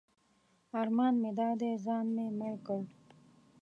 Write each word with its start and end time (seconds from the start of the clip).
ارمان 0.79 1.13
مې 1.21 1.31
دا 1.39 1.49
دی 1.59 1.71
ځان 1.85 2.05
مې 2.15 2.25
مړ 2.37 2.53
کړ. 2.65 2.81